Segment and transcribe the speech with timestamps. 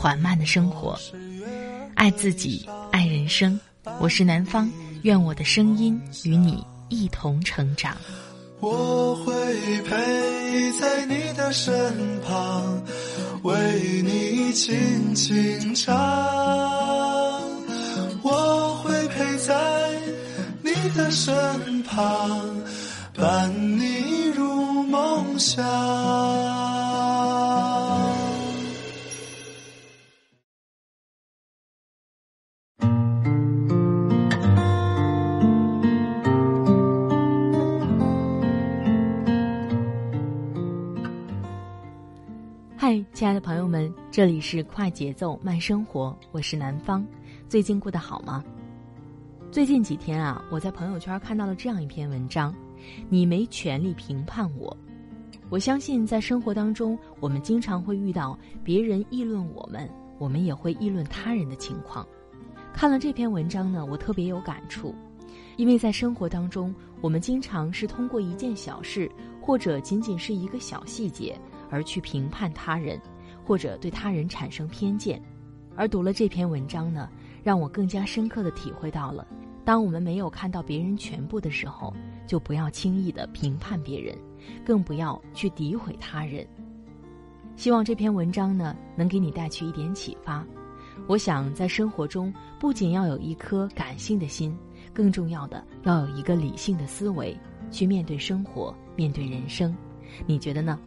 [0.00, 0.98] 缓慢的生活，
[1.94, 3.60] 爱自己，爱人生。
[3.98, 4.66] 我是南方，
[5.02, 7.94] 愿我的声音与你一同成长。
[8.60, 9.34] 我会
[9.82, 12.82] 陪在你的身旁，
[13.42, 15.94] 为你轻轻唱。
[18.22, 20.00] 我会陪在
[20.62, 22.56] 你的身旁，
[23.14, 26.88] 伴你入梦乡。
[43.20, 47.06] 亲爱的朋友们，这里是快节奏慢生活，我是南方。
[47.50, 48.42] 最近过得好吗？
[49.52, 52.54] 最近几天啊，我在朋友圈看到了这样一篇文章：
[53.10, 54.74] 你没权利评判我。
[55.50, 62.08] 我相信在生活当中，我们经常会遇到别人议论我们，我们也会议论他人的情况。
[62.72, 64.94] 看了这篇文章呢，我特别有感触，
[65.58, 69.12] 因为在生活当中，我们经常是通过一件小事，
[69.42, 71.38] 或者仅仅是一个小细节。
[71.72, 73.00] 而去评判他人，
[73.50, 75.20] 或者对他人产生偏见，
[75.74, 77.10] 而读了这篇文章呢，
[77.42, 79.26] 让我更加深刻的体会到了：
[79.64, 81.92] 当我们没有看到别人全部的时候，
[82.28, 84.16] 就不要轻易的评判别人，
[84.64, 86.46] 更不要去诋毁他人。
[87.56, 90.46] 希望这篇文章呢，能给你带去一点启发。
[91.08, 94.56] 我想在生活中，不仅要有一颗感性的心，
[94.94, 97.36] 更重要的要有一个理性的思维，
[97.68, 99.76] 去面对生活，面对人生。
[100.24, 100.78] 你觉得呢？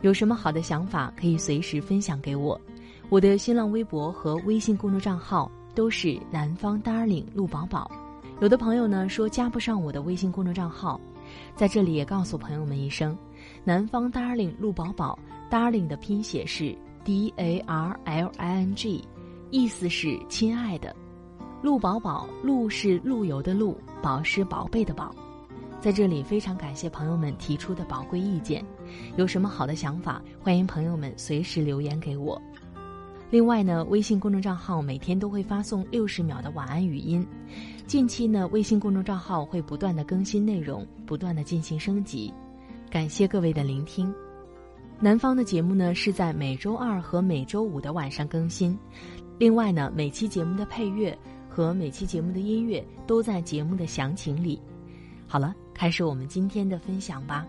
[0.00, 2.60] 有什么好的想法可以随时分享给我，
[3.08, 7.90] 我的新浪微博和微信公众账号都是南方 darling 陆宝宝。
[8.40, 11.00] 有的朋友呢说加不上我的微信公众账号，
[11.56, 13.18] 在这里也告诉朋友们一声，
[13.64, 15.18] 南方 darling 陆宝宝
[15.50, 16.72] ，darling 的拼写是
[17.02, 19.04] d a r l i n g，
[19.50, 20.94] 意思是亲爱的，
[21.60, 25.12] 陆宝宝，陆是陆游的陆，宝是宝贝的宝。
[25.80, 28.64] 在这里非常感谢朋友们提出的宝贵意见，
[29.16, 32.40] 有什么好的想法，欢迎朋友们随时留言给我。
[33.30, 37.24] 另外呢，微信公众账号每天都会发送六十秒的晚安语音。
[37.86, 42.32] 近期呢，微信公众账号会不断的更新内容，不断的进行升级。
[42.90, 44.12] 感谢各位的聆听。
[44.98, 48.76] 南方的节目呢是在每周二和每周五的晚上更新。
[49.38, 51.16] 另外呢，每期节目的配乐
[51.48, 54.60] 和每期节目的音乐都在节目的详情里。
[55.28, 55.54] 好了。
[55.78, 57.46] 开始我们今天的分享吧。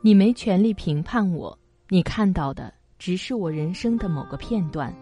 [0.00, 1.58] 你没权利评判我，
[1.88, 4.94] 你看到的只是我人生的某个片段。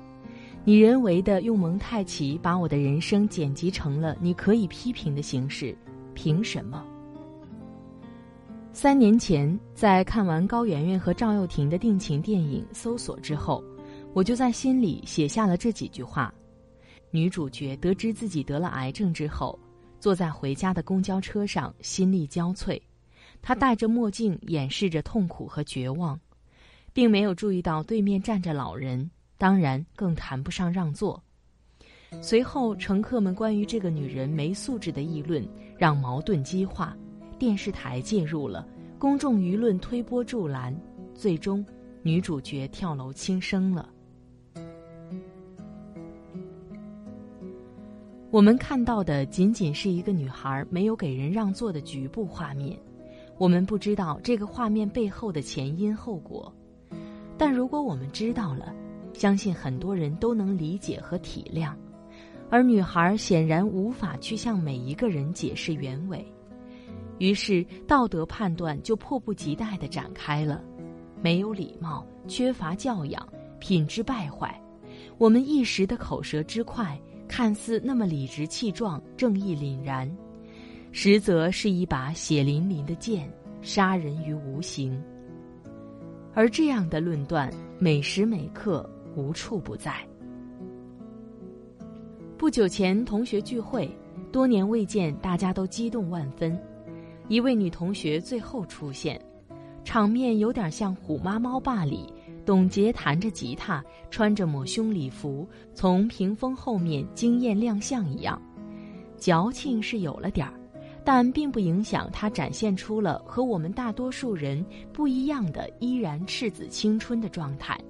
[0.64, 5.76] 你人为的用蒙太奇把我的人生剪辑成了你可以批评的形式，
[6.14, 6.82] 凭什么？
[8.72, 13.62] 三年前，在看完高圆圆和赵又廷的定情电影《搜索》之后。
[14.12, 16.32] 我就在心里写下了这几句话。
[17.10, 19.58] 女主角得知自己得了癌症之后，
[19.98, 22.80] 坐在回家的公交车上，心力交瘁。
[23.42, 26.18] 她戴着墨镜掩饰着痛苦和绝望，
[26.92, 31.22] 并没有注意到对面站着老人，当然更谈不上让座。
[32.20, 35.46] 随后，乘客们关于这个女人没素质的议论
[35.78, 36.96] 让矛盾激化，
[37.38, 38.66] 电视台介入了，
[38.98, 40.76] 公众舆论推波助澜，
[41.14, 41.64] 最终，
[42.02, 43.88] 女主角跳楼轻生了。
[48.32, 52.78] 我们看到的仅仅是一个女孩没有给人让座的局部画面，
[53.38, 56.52] 我们不知道这个画面背后的前因后果。
[57.36, 58.72] 但如果我们知道了，
[59.12, 61.74] 相信很多人都能理解和体谅。
[62.48, 66.24] 而女孩显然无法去向每一个人解释原委，
[67.18, 70.62] 于是道德判断就迫不及待地展开了：
[71.20, 73.28] 没有礼貌，缺乏教养，
[73.58, 74.56] 品质败坏。
[75.18, 76.96] 我们一时的口舌之快。
[77.30, 80.10] 看似那么理直气壮、正义凛然，
[80.90, 83.32] 实则是一把血淋淋的剑，
[83.62, 85.00] 杀人于无形。
[86.34, 87.48] 而这样的论断，
[87.78, 88.84] 每时每刻
[89.14, 89.94] 无处不在。
[92.36, 93.88] 不久前同学聚会，
[94.32, 96.60] 多年未见，大家都激动万分。
[97.28, 99.24] 一位女同学最后出现，
[99.84, 102.12] 场面有点像《虎妈猫爸》里
[102.50, 103.80] 董洁弹着吉他，
[104.10, 108.42] 穿着抹胸礼服，从屏风后面惊艳亮相一样。
[109.16, 110.52] 矫情是有了点儿，
[111.04, 117.80] 但并不影响她展现出了和我们大多数人不一样的依然赤子青春的状态。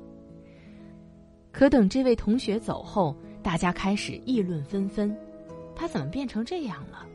[1.51, 5.17] 可等这位同学走后，大家开始议论纷纷：
[5.75, 7.07] 他怎么变成这样了？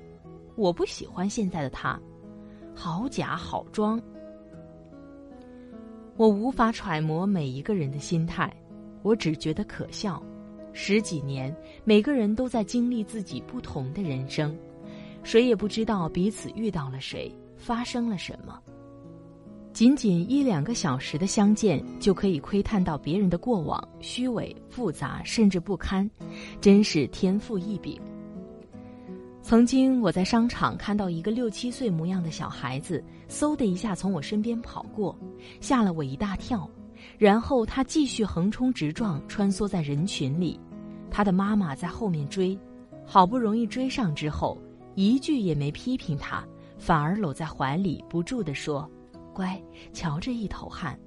[0.55, 2.01] 我不喜欢现在的他，
[2.73, 4.01] 好假好装。
[6.17, 8.51] 我无法揣摩每一个人的心态，
[9.03, 10.21] 我只觉得可笑。
[10.71, 11.53] 十几年，
[11.83, 14.57] 每个人都在经历自己不同的人生，
[15.23, 18.59] 谁也不知道彼此遇到了谁，发生了什么。
[19.73, 26.09] 仅仅一两个小时的相见，就可以窥探到别人的过往，虚伪、复杂，甚至不堪，
[26.61, 27.99] 真是天赋异禀。
[29.45, 35.15] 曾经我在商场看到一个六七岁模样的小孩子，嗖的一下从我身边跑过，
[35.61, 36.67] 吓了我一大跳。
[37.19, 40.59] 然后他继续横冲直撞，穿梭在人群里，
[41.11, 42.57] 他的妈妈在后面追，
[43.05, 44.57] 好不容易追上之后，
[44.95, 46.43] 一句也没批评他，
[46.79, 48.89] 反而搂在怀里，不住地说。
[49.31, 49.61] 乖，
[49.93, 50.99] 瞧这一头汗。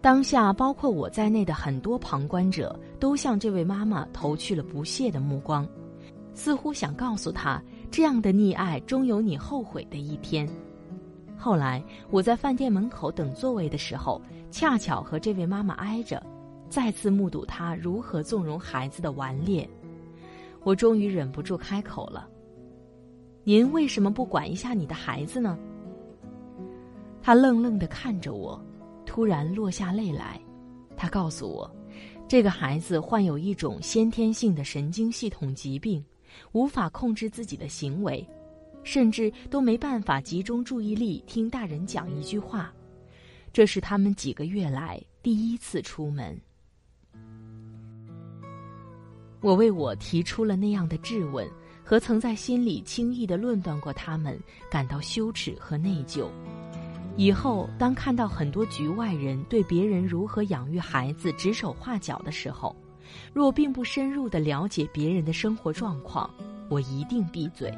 [0.00, 5.68] 当下，包括我在内的很多旁观者都向这位妈妈投去了不屑的目光，
[6.34, 10.48] 似乎想告诉他，这样的溺爱终有你后悔的一天。
[11.36, 14.20] 后来，我在饭店门口等座位的时候，
[14.50, 16.24] 恰巧和这位妈妈挨着，
[16.68, 19.68] 再次目睹她如何纵容孩子的顽劣，
[20.62, 22.28] 我终于忍不住开口了
[23.44, 25.58] ：“您为什么不管一下你的孩子呢？”
[27.20, 28.60] 他愣愣地看着我，
[29.04, 30.40] 突然落下泪来。
[30.96, 31.68] 他告诉我，
[32.28, 36.04] 这个孩子患有一种先天性的神经系统疾病，
[36.52, 38.26] 无法控制自己的行为，
[38.82, 42.72] 甚至都没办法集中注意力听大人讲一句话。
[43.52, 46.40] 这是他们几个月来第一次出门。
[49.40, 51.48] 我为我提出了那样的质问
[51.84, 54.38] 和曾在心里轻易的论断过他们
[54.70, 56.30] 感到羞耻和内疚。
[57.16, 62.74] 以后，当看到很多局外人对别人如何养育孩子指手画脚的时候，
[63.32, 66.28] 若并不深入的了解别人的生活状况，
[66.68, 67.72] 我一定闭嘴。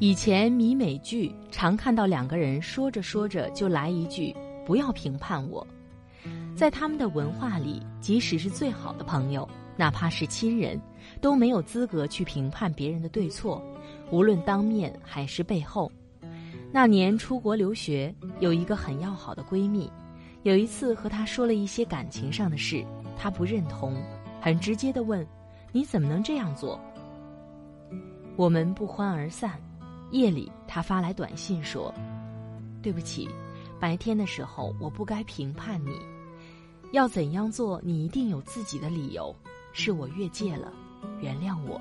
[0.00, 4.34] 以前迷美剧常看到两个人说着说着就来一句
[4.64, 5.66] “不要评判我”，
[6.54, 10.80] 在他们的文化里，即使是最好的朋友，哪怕是亲人，
[11.20, 13.60] 都没有资格去评判别人的对错，
[14.12, 15.90] 无论当面还是背后。
[16.70, 19.90] 那年出国留学，有一个很要好的闺蜜，
[20.48, 22.82] 有一次和他说了一些感情上的事，
[23.18, 23.94] 他不认同，
[24.40, 25.26] 很直接的问
[25.72, 26.80] ：“你怎么能这样做？”
[28.34, 29.60] 我们不欢而散。
[30.10, 31.92] 夜里，他发来短信说
[32.80, 33.28] ：“对不起，
[33.78, 36.00] 白天的时候我不该评判你，
[36.92, 39.36] 要怎样做你一定有自己的理由，
[39.74, 40.72] 是我越界了，
[41.20, 41.78] 原谅我。”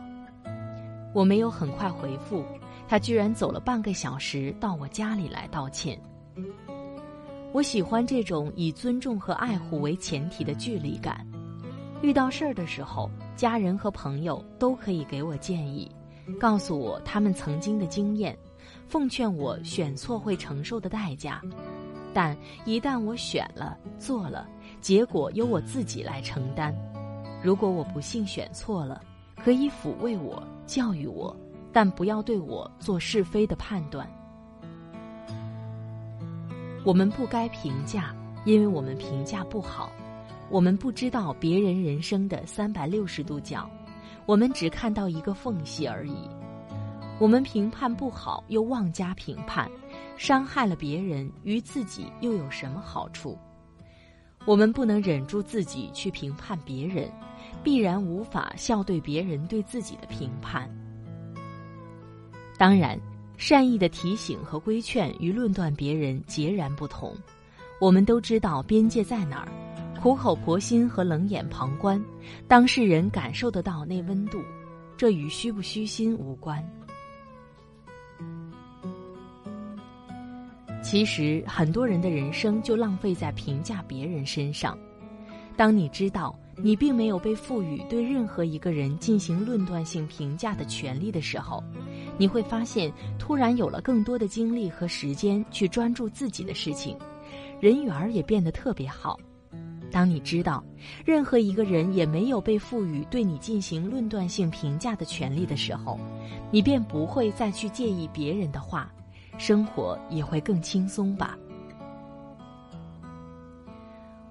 [1.16, 2.44] 我没有很快回复。
[2.86, 5.98] 他居然走了半个小时到我家里来道歉。
[7.54, 11.26] 我喜欢这种以尊重和爱护为前提的距离感。
[12.02, 15.90] 遇到事儿的时候，家人和朋友都可以给我建议，
[16.40, 18.38] 告诉我他们曾经的经验，
[18.88, 21.42] 奉劝我选错会承受的代价。
[22.14, 24.48] 但一旦我选了做了，
[24.82, 26.76] 结果由我自己来承担。
[27.44, 29.02] 如果我不幸选错了，
[29.44, 31.36] 可以抚慰我，教育我。
[31.74, 34.10] 但不要对我做是非的判断。
[36.88, 38.16] 我们不该评价，
[38.46, 39.92] 因为我们评价不好。
[40.50, 43.70] 我们不知道别人人生的三百六十度角，
[44.26, 46.16] 我们只看到一个缝隙而已。
[47.20, 49.70] 我们评判不好，又妄加评判，
[50.16, 53.38] 伤害了别人，于自己又有什么好处？
[54.46, 57.12] 我们不能忍住自己去评判别人，
[57.62, 60.74] 必然无法笑对别人对自己的评判。
[62.58, 62.98] 当然，
[63.38, 67.16] 善意的提醒和规劝与论断别人截然不同。
[67.80, 69.52] 我们都知道边界在哪儿，
[70.02, 72.04] 苦口婆心和冷眼旁观，
[72.48, 74.42] 当事人感受得到那温度，
[74.98, 76.64] 这与虚不虚心无关。
[80.82, 84.78] 其实，很多人的人生就浪费在评价别人身上。
[85.56, 91.64] 当你知道你并没有被赋予对任何一个人进行论断性评价的权利的时候，
[92.18, 96.98] 你会发现，突然有了更多的精力和时间去专注自己的事情，
[97.60, 99.20] 人缘儿也变得特别好。
[99.90, 100.62] 当你知道，
[101.06, 105.98] 任何一个人也没有被赋予对你进行论断性评价的权利的时候，
[106.52, 108.92] 你便不会再去介意别人的话，
[109.38, 111.38] 生活也会更轻松吧。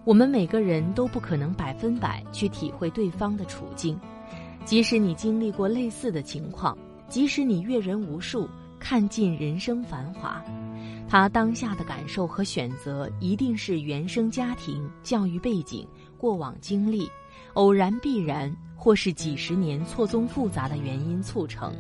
[0.05, 3.99] 我们每个人都不可能百分百去体会对方的处境，
[4.65, 6.77] 即使你经历过类似的情况，
[7.09, 8.49] 即使你阅人无数，
[8.79, 10.43] 看尽人生繁华。
[11.09, 15.87] 他当下的感受和选择，一定是原生家庭、教育背景、
[16.19, 17.09] 过往经历、
[17.55, 21.73] 偶然必然，或是几十年错综复杂的原因促成。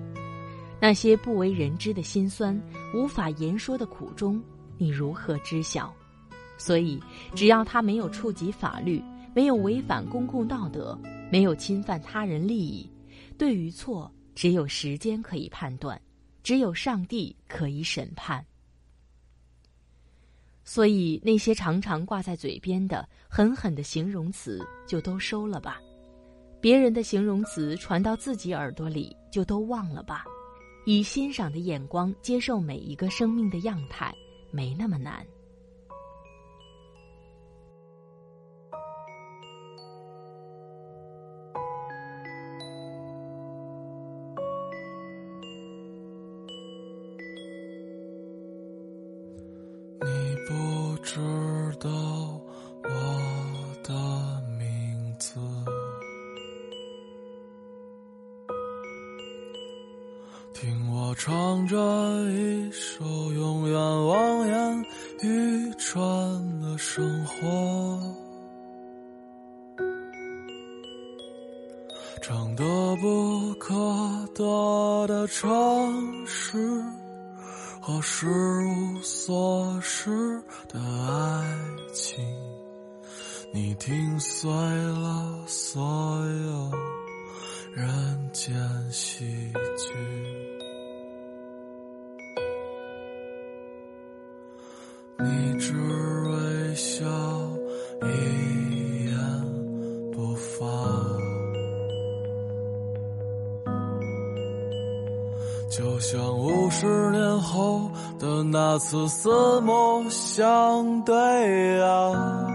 [0.81, 2.61] 那些不为人知的辛酸、
[2.95, 4.41] 无法言说的苦衷，
[4.79, 5.93] 你如何知晓？
[6.57, 7.01] 所以，
[7.35, 9.03] 只要他没有触及法律，
[9.35, 10.97] 没有违反公共道德，
[11.33, 12.89] 没有侵犯他人利益，
[13.37, 16.01] 对与错，只有时间可以判断，
[16.45, 18.45] 只有上帝可以审判。
[20.63, 25.81] 所以，那些常常挂在嘴边的狠狠的形容词，就都收了吧；
[26.61, 30.25] 别人的形容词传到自己耳朵里，就都忘了吧。
[30.85, 34.15] 以欣赏的眼光接受每一个生命的样态，
[34.51, 35.27] 没那么难。
[67.27, 68.01] 活，
[72.23, 72.65] 唱得
[72.97, 73.75] 不可
[74.35, 76.57] 得的城市
[77.81, 81.59] 和失无所失的爱
[81.93, 82.25] 情，
[83.53, 85.83] 你听碎了所
[86.27, 86.71] 有
[87.75, 88.55] 人间
[88.91, 89.25] 喜
[89.77, 90.56] 剧。
[100.59, 100.67] 发，
[105.69, 112.47] 就像五十年后的那次四目相对啊。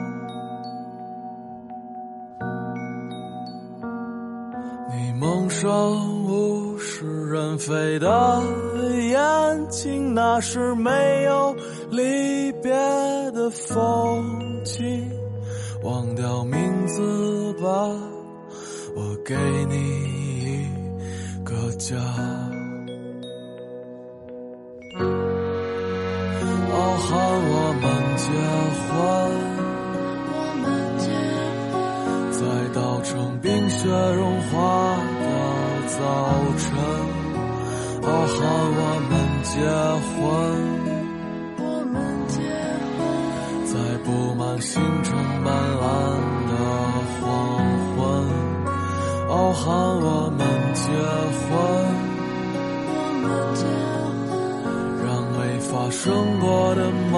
[4.89, 5.69] 你蒙上
[6.25, 8.41] 物是人非的
[9.09, 11.55] 眼睛，那是没有。
[11.91, 12.71] 离别
[13.31, 15.11] 的风景，
[15.83, 17.03] 忘掉名字
[17.61, 17.67] 吧，
[18.95, 19.35] 我给
[19.69, 19.75] 你
[20.41, 20.67] 一
[21.43, 21.95] 个家。
[26.73, 27.09] 傲寒
[27.53, 27.83] 我们
[28.17, 28.25] 结
[28.87, 28.91] 婚，
[30.33, 30.65] 我们
[30.97, 31.05] 结
[31.71, 31.73] 婚，
[32.33, 32.41] 在
[32.73, 33.09] 稻城
[33.41, 35.23] 冰雪融化的
[35.87, 35.99] 早
[36.57, 36.65] 晨。
[38.03, 38.39] 哦，喊
[38.79, 39.13] 我们
[39.43, 39.53] 结
[40.09, 40.20] 婚。
[49.63, 50.41] 盼，我们
[50.73, 50.89] 结
[51.37, 51.47] 婚，
[55.05, 56.01] 让没发生
[56.39, 57.15] 过的梦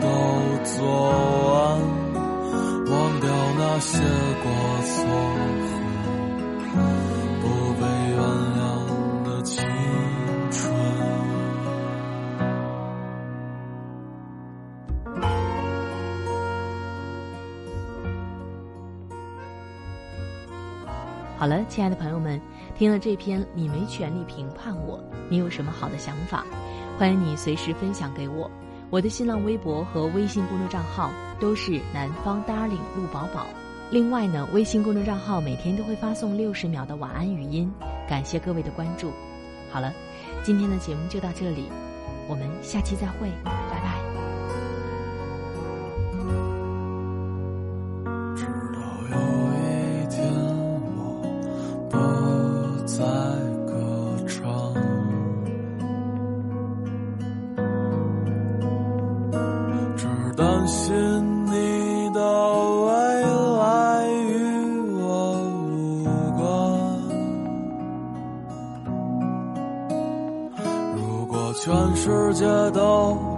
[0.00, 0.06] 都
[0.64, 0.80] 做
[1.52, 1.54] 完，
[2.90, 3.92] 忘掉那些
[4.42, 4.48] 过
[4.86, 5.73] 错。
[21.44, 22.40] 好了，亲爱的朋友们，
[22.74, 24.98] 听了这篇，你没权利评判我。
[25.28, 26.42] 你有什么好的想法？
[26.98, 28.50] 欢迎你随时分享给我。
[28.88, 33.46] 我的新浪微博和微信公众账号都是南方 darling 陆宝宝。
[33.90, 37.70] 另外呢，微信公众账号每天都会发送六十秒的晚安语音，
[38.08, 39.12] 感谢各位的关注。
[39.70, 39.92] 好了，
[40.42, 41.68] 今天的节目就到这里，
[42.26, 44.03] 我们下期再会，拜拜。
[60.66, 62.20] 相信你的
[62.84, 62.88] 未
[63.58, 64.32] 来与
[64.98, 65.04] 我
[65.68, 66.04] 无
[66.38, 66.42] 关。
[70.96, 73.33] 如果全世界都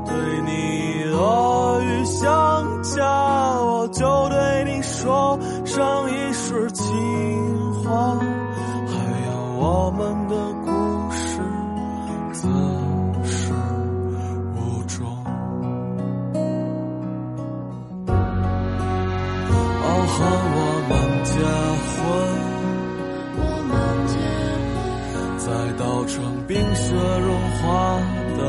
[26.16, 27.28] 让冰雪融
[27.60, 28.00] 化
[28.38, 28.40] 的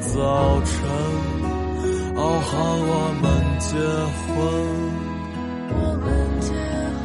[0.00, 0.18] 早
[0.64, 0.72] 晨，
[2.16, 3.76] 傲寒我们结
[4.24, 4.34] 婚，
[5.68, 6.08] 我们
[6.40, 6.48] 结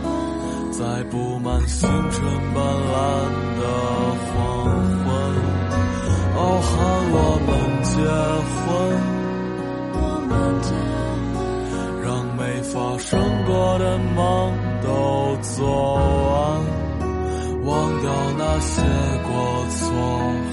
[0.02, 0.08] 婚，
[0.72, 0.80] 在
[1.12, 2.98] 布满星辰斑斓
[3.60, 3.62] 的
[4.32, 4.34] 黄
[5.04, 5.06] 昏，
[6.38, 6.72] 傲寒
[7.12, 7.52] 我们
[7.84, 7.94] 结
[8.64, 8.66] 婚，
[9.92, 10.32] 我们
[10.62, 10.68] 结
[11.36, 11.38] 婚，
[12.02, 12.08] 让
[12.38, 13.84] 没发生过的
[14.16, 14.18] 梦
[14.82, 14.88] 都
[15.42, 15.85] 做。
[18.58, 18.82] 那些
[19.28, 20.45] 过错。